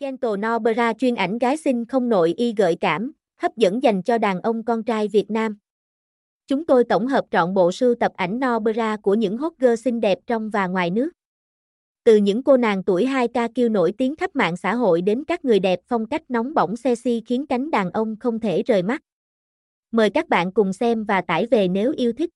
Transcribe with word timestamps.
Gento 0.00 0.36
Nobera 0.36 0.92
chuyên 0.92 1.14
ảnh 1.14 1.38
gái 1.38 1.56
xinh 1.56 1.84
không 1.84 2.08
nội 2.08 2.34
y 2.36 2.54
gợi 2.56 2.76
cảm, 2.80 3.12
hấp 3.36 3.56
dẫn 3.56 3.82
dành 3.82 4.02
cho 4.02 4.18
đàn 4.18 4.40
ông 4.40 4.62
con 4.62 4.82
trai 4.82 5.08
Việt 5.08 5.30
Nam. 5.30 5.58
Chúng 6.46 6.66
tôi 6.66 6.84
tổng 6.84 7.06
hợp 7.06 7.24
trọn 7.30 7.54
bộ 7.54 7.72
sưu 7.72 7.94
tập 7.94 8.12
ảnh 8.16 8.40
Nobera 8.40 8.96
của 8.96 9.14
những 9.14 9.36
hot 9.36 9.52
girl 9.58 9.74
xinh 9.74 10.00
đẹp 10.00 10.18
trong 10.26 10.50
và 10.50 10.66
ngoài 10.66 10.90
nước. 10.90 11.10
Từ 12.04 12.16
những 12.16 12.42
cô 12.42 12.56
nàng 12.56 12.84
tuổi 12.84 13.06
2K 13.06 13.48
kêu 13.54 13.68
nổi 13.68 13.92
tiếng 13.98 14.16
khắp 14.16 14.36
mạng 14.36 14.56
xã 14.56 14.74
hội 14.74 15.02
đến 15.02 15.24
các 15.24 15.44
người 15.44 15.60
đẹp 15.60 15.80
phong 15.86 16.06
cách 16.06 16.22
nóng 16.28 16.54
bỏng 16.54 16.76
sexy 16.76 17.22
khiến 17.26 17.46
cánh 17.46 17.70
đàn 17.70 17.90
ông 17.90 18.16
không 18.20 18.40
thể 18.40 18.62
rời 18.62 18.82
mắt. 18.82 19.02
Mời 19.90 20.10
các 20.10 20.28
bạn 20.28 20.52
cùng 20.52 20.72
xem 20.72 21.04
và 21.04 21.20
tải 21.20 21.46
về 21.46 21.68
nếu 21.68 21.92
yêu 21.96 22.12
thích. 22.12 22.30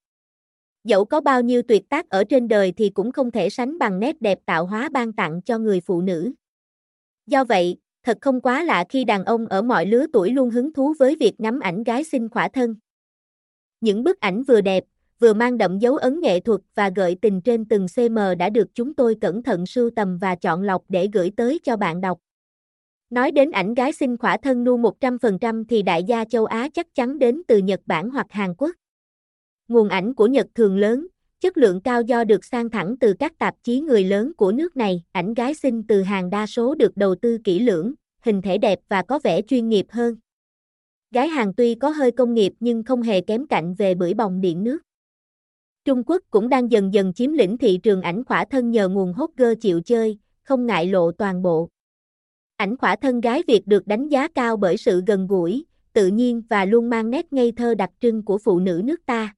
Dẫu 0.85 1.05
có 1.05 1.21
bao 1.21 1.43
nhiêu 1.43 1.63
tuyệt 1.63 1.89
tác 1.89 2.09
ở 2.09 2.25
trên 2.25 2.49
đời 2.49 2.73
thì 2.77 2.91
cũng 2.91 3.13
không 3.13 3.31
thể 3.31 3.51
sánh 3.51 3.79
bằng 3.79 4.01
nét 4.01 4.21
đẹp 4.21 4.39
tạo 4.47 4.67
hóa 4.67 4.89
ban 4.93 5.13
tặng 5.13 5.43
cho 5.43 5.59
người 5.59 5.81
phụ 5.81 6.01
nữ. 6.01 6.33
Do 7.27 7.45
vậy, 7.45 7.77
thật 8.03 8.19
không 8.21 8.41
quá 8.41 8.63
lạ 8.63 8.85
khi 8.89 9.05
đàn 9.05 9.25
ông 9.25 9.47
ở 9.47 9.63
mọi 9.63 9.87
lứa 9.87 10.07
tuổi 10.13 10.31
luôn 10.31 10.51
hứng 10.51 10.73
thú 10.73 10.95
với 10.99 11.17
việc 11.21 11.41
ngắm 11.41 11.61
ảnh 11.61 11.83
gái 11.83 12.05
xinh 12.05 12.29
khỏa 12.29 12.49
thân. 12.49 12.77
Những 13.81 14.05
bức 14.05 14.21
ảnh 14.21 14.43
vừa 14.43 14.61
đẹp, 14.61 14.85
vừa 15.19 15.35
mang 15.35 15.59
đậm 15.59 15.79
dấu 15.79 15.97
ấn 15.97 16.21
nghệ 16.21 16.41
thuật 16.41 16.61
và 16.75 16.91
gợi 16.97 17.17
tình 17.23 17.41
trên 17.41 17.65
từng 17.65 17.87
cm 17.97 18.19
đã 18.39 18.51
được 18.51 18.69
chúng 18.75 18.95
tôi 18.95 19.17
cẩn 19.21 19.43
thận 19.43 19.67
sưu 19.67 19.91
tầm 19.97 20.19
và 20.19 20.35
chọn 20.35 20.63
lọc 20.63 20.83
để 20.89 21.09
gửi 21.13 21.31
tới 21.37 21.61
cho 21.63 21.77
bạn 21.77 22.01
đọc. 22.01 22.19
Nói 23.11 23.31
đến 23.31 23.51
ảnh 23.51 23.75
gái 23.75 23.93
xinh 23.93 24.17
khỏa 24.17 24.37
thân 24.37 24.65
nu 24.65 24.79
100% 24.79 25.65
thì 25.69 25.83
đại 25.83 26.05
gia 26.05 26.25
châu 26.25 26.45
Á 26.45 26.69
chắc 26.75 26.95
chắn 26.95 27.19
đến 27.19 27.43
từ 27.49 27.59
Nhật 27.59 27.81
Bản 27.87 28.11
hoặc 28.11 28.27
Hàn 28.31 28.55
Quốc. 28.59 28.71
Nguồn 29.69 29.89
ảnh 29.89 30.15
của 30.15 30.27
Nhật 30.27 30.47
thường 30.55 30.79
lớn, 30.79 31.07
chất 31.43 31.57
lượng 31.57 31.81
cao 31.81 32.03
do 32.03 32.25
được 32.25 32.45
sang 32.45 32.71
thẳng 32.71 32.97
từ 33.01 33.15
các 33.19 33.39
tạp 33.39 33.55
chí 33.63 33.81
người 33.81 34.05
lớn 34.05 34.33
của 34.37 34.53
nước 34.53 34.77
này, 34.77 35.03
ảnh 35.13 35.35
gái 35.35 35.55
xinh 35.55 35.83
từ 35.89 36.03
hàng 36.03 36.31
đa 36.31 36.47
số 36.47 36.75
được 36.75 36.97
đầu 36.97 37.15
tư 37.15 37.39
kỹ 37.45 37.59
lưỡng, 37.59 37.95
hình 38.21 38.43
thể 38.43 38.59
đẹp 38.59 38.79
và 38.89 39.03
có 39.03 39.19
vẻ 39.25 39.43
chuyên 39.43 39.69
nghiệp 39.69 39.87
hơn. 39.89 40.17
Gái 41.11 41.29
hàng 41.29 41.55
tuy 41.55 41.75
có 41.75 41.89
hơi 41.89 42.11
công 42.11 42.35
nghiệp 42.35 42.53
nhưng 42.61 42.83
không 42.83 43.03
hề 43.03 43.21
kém 43.21 43.47
cạnh 43.47 43.75
về 43.75 43.95
bưởi 43.95 44.15
bồng 44.15 44.41
điện 44.41 44.65
nước. 44.65 44.79
Trung 45.85 46.03
Quốc 46.07 46.23
cũng 46.31 46.49
đang 46.49 46.71
dần 46.71 46.95
dần 46.95 47.13
chiếm 47.13 47.33
lĩnh 47.33 47.59
thị 47.59 47.79
trường 47.83 48.03
ảnh 48.03 48.25
khỏa 48.25 48.45
thân 48.45 48.71
nhờ 48.71 48.89
nguồn 48.89 49.13
hốt 49.13 49.31
gơ 49.37 49.55
chịu 49.55 49.81
chơi, 49.81 50.19
không 50.43 50.67
ngại 50.67 50.87
lộ 50.87 51.13
toàn 51.13 51.43
bộ. 51.43 51.69
Ảnh 52.57 52.77
khỏa 52.77 52.97
thân 52.97 53.21
gái 53.21 53.43
Việt 53.49 53.67
được 53.67 53.87
đánh 53.87 54.09
giá 54.09 54.29
cao 54.29 54.57
bởi 54.57 54.77
sự 54.77 55.03
gần 55.07 55.27
gũi, 55.27 55.65
tự 55.93 56.07
nhiên 56.07 56.43
và 56.51 56.65
luôn 56.65 56.91
mang 56.91 57.11
nét 57.11 57.33
ngây 57.33 57.53
thơ 57.53 57.75
đặc 57.75 57.91
trưng 58.01 58.25
của 58.25 58.39
phụ 58.39 58.59
nữ 58.59 58.81
nước 58.85 59.07
ta. 59.07 59.35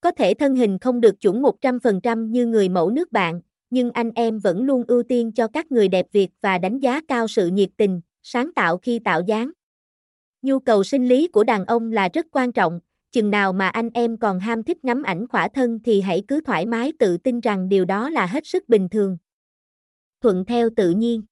Có 0.00 0.10
thể 0.10 0.34
thân 0.34 0.54
hình 0.54 0.78
không 0.78 1.00
được 1.00 1.20
chuẩn 1.20 1.42
100% 1.42 2.26
như 2.30 2.46
người 2.46 2.68
mẫu 2.68 2.90
nước 2.90 3.12
bạn, 3.12 3.40
nhưng 3.70 3.90
anh 3.90 4.10
em 4.14 4.38
vẫn 4.38 4.62
luôn 4.62 4.84
ưu 4.88 5.02
tiên 5.02 5.32
cho 5.32 5.48
các 5.48 5.72
người 5.72 5.88
đẹp 5.88 6.06
Việt 6.12 6.30
và 6.40 6.58
đánh 6.58 6.78
giá 6.78 7.00
cao 7.08 7.28
sự 7.28 7.46
nhiệt 7.46 7.68
tình, 7.76 8.00
sáng 8.22 8.52
tạo 8.52 8.78
khi 8.78 8.98
tạo 8.98 9.22
dáng. 9.26 9.50
Nhu 10.42 10.58
cầu 10.58 10.84
sinh 10.84 11.08
lý 11.08 11.28
của 11.28 11.44
đàn 11.44 11.64
ông 11.64 11.92
là 11.92 12.08
rất 12.14 12.26
quan 12.32 12.52
trọng, 12.52 12.80
chừng 13.12 13.30
nào 13.30 13.52
mà 13.52 13.68
anh 13.68 13.90
em 13.94 14.16
còn 14.16 14.40
ham 14.40 14.62
thích 14.62 14.84
ngắm 14.84 15.02
ảnh 15.02 15.28
khỏa 15.28 15.48
thân 15.48 15.78
thì 15.84 16.00
hãy 16.00 16.22
cứ 16.28 16.40
thoải 16.40 16.66
mái 16.66 16.92
tự 16.98 17.16
tin 17.16 17.40
rằng 17.40 17.68
điều 17.68 17.84
đó 17.84 18.10
là 18.10 18.26
hết 18.26 18.46
sức 18.46 18.68
bình 18.68 18.88
thường. 18.88 19.18
Thuận 20.20 20.44
theo 20.44 20.68
tự 20.76 20.90
nhiên. 20.90 21.22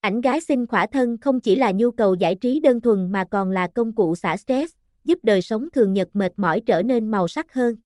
Ảnh 0.00 0.20
gái 0.20 0.40
xinh 0.40 0.66
khỏa 0.66 0.86
thân 0.86 1.18
không 1.20 1.40
chỉ 1.40 1.56
là 1.56 1.72
nhu 1.72 1.90
cầu 1.90 2.14
giải 2.14 2.34
trí 2.34 2.60
đơn 2.60 2.80
thuần 2.80 3.12
mà 3.12 3.24
còn 3.30 3.50
là 3.50 3.68
công 3.74 3.94
cụ 3.94 4.16
xả 4.16 4.36
stress, 4.36 4.74
giúp 5.04 5.18
đời 5.22 5.42
sống 5.42 5.68
thường 5.72 5.92
nhật 5.92 6.08
mệt 6.12 6.32
mỏi 6.36 6.60
trở 6.60 6.82
nên 6.82 7.10
màu 7.10 7.28
sắc 7.28 7.54
hơn. 7.54 7.76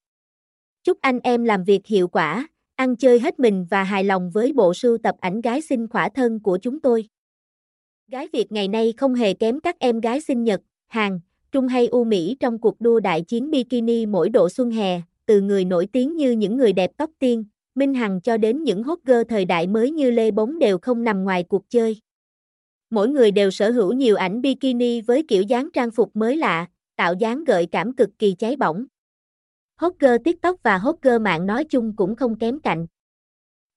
Chúc 0.84 0.98
anh 1.00 1.20
em 1.22 1.44
làm 1.44 1.64
việc 1.64 1.86
hiệu 1.86 2.08
quả, 2.08 2.48
ăn 2.76 2.96
chơi 2.96 3.20
hết 3.20 3.38
mình 3.38 3.66
và 3.70 3.84
hài 3.84 4.04
lòng 4.04 4.30
với 4.30 4.52
bộ 4.52 4.74
sưu 4.74 4.98
tập 4.98 5.14
ảnh 5.20 5.40
gái 5.40 5.60
xinh 5.60 5.88
khỏa 5.88 6.08
thân 6.08 6.40
của 6.40 6.58
chúng 6.62 6.80
tôi. 6.80 7.08
Gái 8.08 8.28
Việt 8.32 8.52
ngày 8.52 8.68
nay 8.68 8.94
không 8.96 9.14
hề 9.14 9.34
kém 9.34 9.60
các 9.60 9.78
em 9.78 10.00
gái 10.00 10.20
sinh 10.20 10.44
Nhật, 10.44 10.60
Hàn, 10.86 11.20
Trung 11.52 11.68
hay 11.68 11.86
U 11.86 12.04
Mỹ 12.04 12.36
trong 12.40 12.58
cuộc 12.58 12.80
đua 12.80 13.00
đại 13.00 13.22
chiến 13.22 13.50
bikini 13.50 14.06
mỗi 14.06 14.28
độ 14.28 14.48
xuân 14.48 14.70
hè, 14.70 15.00
từ 15.26 15.40
người 15.40 15.64
nổi 15.64 15.88
tiếng 15.92 16.16
như 16.16 16.32
những 16.32 16.56
người 16.56 16.72
đẹp 16.72 16.90
tóc 16.96 17.10
tiên, 17.18 17.44
Minh 17.74 17.94
Hằng 17.94 18.20
cho 18.20 18.36
đến 18.36 18.62
những 18.62 18.82
hot 18.82 18.98
girl 19.04 19.22
thời 19.28 19.44
đại 19.44 19.66
mới 19.66 19.90
như 19.90 20.10
Lê 20.10 20.30
Bóng 20.30 20.58
đều 20.58 20.78
không 20.78 21.04
nằm 21.04 21.24
ngoài 21.24 21.42
cuộc 21.42 21.70
chơi. 21.70 22.00
Mỗi 22.90 23.08
người 23.08 23.30
đều 23.30 23.50
sở 23.50 23.70
hữu 23.70 23.92
nhiều 23.92 24.16
ảnh 24.16 24.40
bikini 24.40 25.00
với 25.00 25.22
kiểu 25.28 25.42
dáng 25.42 25.68
trang 25.72 25.90
phục 25.90 26.16
mới 26.16 26.36
lạ, 26.36 26.66
tạo 26.98 27.14
dáng 27.14 27.44
gợi 27.44 27.66
cảm 27.66 27.92
cực 27.92 28.10
kỳ 28.18 28.34
cháy 28.38 28.56
bỏng. 28.56 28.84
Hot 29.76 29.92
TikTok 30.24 30.62
và 30.62 30.78
hot 30.78 30.96
mạng 31.20 31.46
nói 31.46 31.64
chung 31.64 31.96
cũng 31.96 32.16
không 32.16 32.38
kém 32.38 32.60
cạnh. 32.60 32.86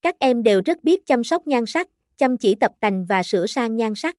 Các 0.02 0.20
em 0.20 0.44
đều 0.44 0.62
rất 0.66 0.84
biết 0.84 1.06
chăm 1.06 1.24
sóc 1.24 1.48
nhan 1.48 1.66
sắc, 1.66 1.90
chăm 2.18 2.38
chỉ 2.38 2.56
tập 2.56 2.72
tành 2.80 3.06
và 3.06 3.24
sửa 3.24 3.48
sang 3.48 3.76
nhan 3.76 3.96
sắc. 3.96 4.16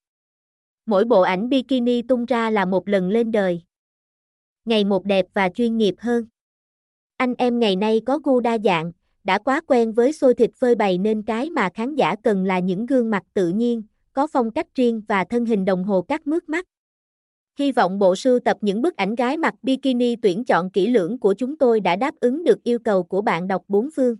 Mỗi 0.87 1.05
bộ 1.05 1.21
ảnh 1.21 1.49
bikini 1.49 2.03
tung 2.03 2.25
ra 2.25 2.51
là 2.51 2.65
một 2.65 2.89
lần 2.89 3.09
lên 3.09 3.33
đời. 3.33 3.63
Ngày 4.65 4.85
một 4.85 5.05
đẹp 5.05 5.27
và 5.35 5.49
chuyên 5.49 5.77
nghiệp 5.77 5.95
hơn. 5.99 6.27
Anh 7.17 7.35
em 7.39 7.59
ngày 7.59 7.77
nay 7.77 8.01
có 8.07 8.19
gu 8.19 8.41
đa 8.41 8.59
dạng, 8.65 8.93
đã 9.25 9.39
quá 9.39 9.61
quen 9.67 9.93
với 9.93 10.13
xôi 10.13 10.35
thịt 10.35 10.51
phơi 10.55 10.75
bày 10.75 10.99
nên 10.99 11.23
cái 11.23 11.51
mà 11.51 11.69
khán 11.75 11.95
giả 11.95 12.17
cần 12.23 12.45
là 12.45 12.59
những 12.59 12.87
gương 12.87 13.11
mặt 13.11 13.23
tự 13.35 13.49
nhiên, 13.49 13.83
có 14.13 14.27
phong 14.27 14.51
cách 14.51 14.67
riêng 14.75 15.03
và 15.09 15.25
thân 15.25 15.45
hình 15.45 15.65
đồng 15.65 15.85
hồ 15.85 16.03
cắt 16.03 16.27
mướt 16.27 16.49
mắt. 16.49 16.67
Hy 17.59 17.73
vọng 17.73 17.99
bộ 17.99 18.17
sưu 18.17 18.41
tập 18.41 18.57
những 18.61 18.83
bức 18.83 18.97
ảnh 18.97 19.15
gái 19.15 19.37
mặc 19.37 19.55
bikini 19.63 20.17
tuyển 20.17 20.45
chọn 20.45 20.71
kỹ 20.71 20.87
lưỡng 20.87 21.19
của 21.19 21.35
chúng 21.35 21.57
tôi 21.59 21.81
đã 21.81 21.97
đáp 21.97 22.15
ứng 22.21 22.45
được 22.45 22.63
yêu 22.63 22.79
cầu 22.79 23.03
của 23.03 23.23
bạn 23.23 23.49
đọc 23.49 23.63
bốn 23.69 23.89
phương. 23.97 24.17